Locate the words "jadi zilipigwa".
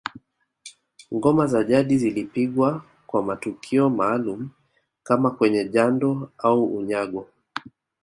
1.63-2.85